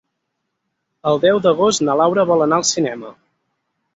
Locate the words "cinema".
2.73-3.15